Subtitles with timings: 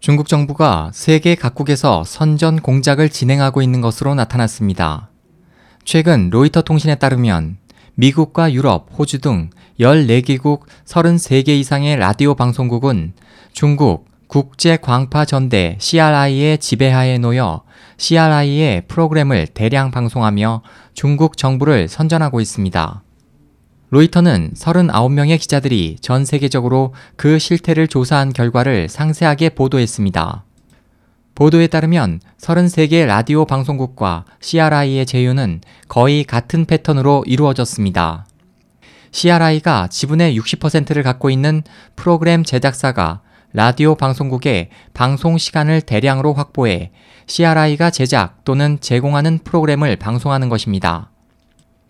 [0.00, 5.10] 중국 정부가 세계 각국에서 선전 공작을 진행하고 있는 것으로 나타났습니다.
[5.84, 7.58] 최근 로이터 통신에 따르면
[7.96, 13.12] 미국과 유럽, 호주 등 14개국 33개 이상의 라디오 방송국은
[13.52, 17.62] 중국 국제광파전대 CRI의 지배하에 놓여
[17.98, 20.62] CRI의 프로그램을 대량 방송하며
[20.94, 23.02] 중국 정부를 선전하고 있습니다.
[23.90, 30.44] 로이터는 39명의 기자들이 전 세계적으로 그 실태를 조사한 결과를 상세하게 보도했습니다.
[31.34, 38.26] 보도에 따르면 33개 라디오 방송국과 CRI의 제휴는 거의 같은 패턴으로 이루어졌습니다.
[39.10, 41.62] CRI가 지분의 60%를 갖고 있는
[41.96, 43.22] 프로그램 제작사가
[43.52, 46.92] 라디오 방송국의 방송 시간을 대량으로 확보해
[47.26, 51.10] CRI가 제작 또는 제공하는 프로그램을 방송하는 것입니다.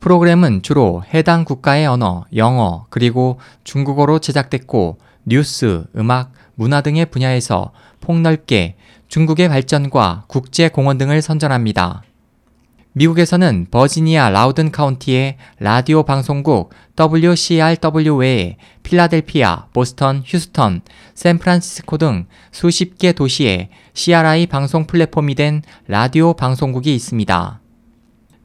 [0.00, 8.76] 프로그램은 주로 해당 국가의 언어, 영어, 그리고 중국어로 제작됐고 뉴스, 음악, 문화 등의 분야에서 폭넓게
[9.08, 12.02] 중국의 발전과 국제 공헌 등을 선전합니다.
[12.92, 20.80] 미국에서는 버지니아 라우든 카운티의 라디오 방송국 WCRW 외에 필라델피아, 보스턴, 휴스턴,
[21.14, 27.60] 샌프란시스코 등 수십 개 도시에 CRI 방송 플랫폼이 된 라디오 방송국이 있습니다.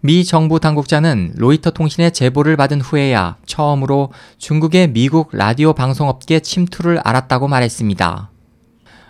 [0.05, 7.47] 미 정부 당국자는 로이터 통신의 제보를 받은 후에야 처음으로 중국의 미국 라디오 방송업계 침투를 알았다고
[7.47, 8.29] 말했습니다.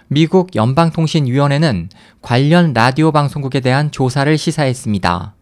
[0.10, 1.90] 미국 연방통신위원회는
[2.22, 5.34] 관련 라디오 방송국에 대한 조사를 시사했습니다.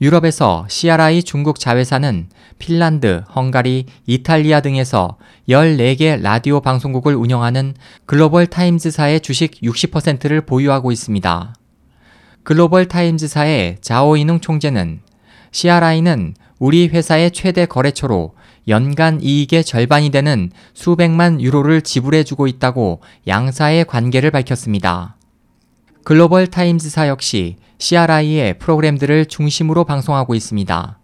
[0.00, 7.74] 유럽에서 CRI 중국 자회사는 핀란드, 헝가리, 이탈리아 등에서 14개 라디오 방송국을 운영하는
[8.06, 11.52] 글로벌 타임즈사의 주식 60%를 보유하고 있습니다.
[12.42, 15.00] 글로벌 타임즈사의 자오이능 총재는
[15.52, 18.34] CRI는 우리 회사의 최대 거래처로
[18.68, 25.16] 연간 이익의 절반이 되는 수백만 유로를 지불해주고 있다고 양사의 관계를 밝혔습니다.
[26.04, 30.98] 글로벌 타임즈사 역시 CRI의 프로그램들을 중심으로 방송하고 있습니다.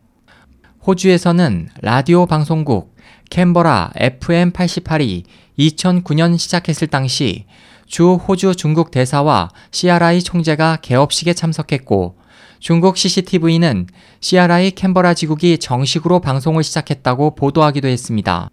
[0.86, 2.95] 호주에서는 라디오 방송국
[3.30, 5.24] 캔버라 FM88이
[5.58, 7.46] 2009년 시작했을 당시
[7.86, 12.16] 주 호주 중국 대사와 CRI 총재가 개업식에 참석했고
[12.58, 13.86] 중국 CCTV는
[14.20, 18.50] CRI 캔버라 지국이 정식으로 방송을 시작했다고 보도하기도 했습니다.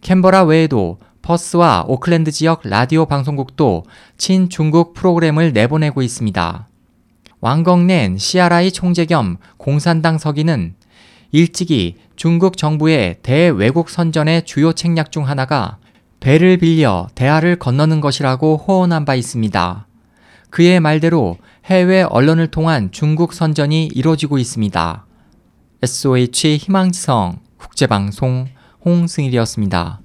[0.00, 3.84] 캔버라 외에도 퍼스와 오클랜드 지역 라디오 방송국도
[4.16, 6.68] 친중국 프로그램을 내보내고 있습니다.
[7.40, 10.74] 왕건넨 CRI 총재 겸 공산당 서기는
[11.32, 15.78] 일찍이 중국 정부의 대외국 선전의 주요 책략 중 하나가
[16.20, 19.86] 배를 빌려 대하를 건너는 것이라고 호언한 바 있습니다.
[20.50, 25.06] 그의 말대로 해외 언론을 통한 중국 선전이 이루어지고 있습니다.
[25.82, 28.46] SOH 희망지성 국제방송
[28.84, 30.00] 홍승일이었습니다.